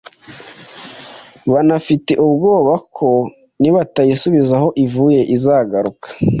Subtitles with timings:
[1.51, 3.09] banafite ubwoba ko
[3.61, 6.07] nibatayisubiza aho ivuye izagaruka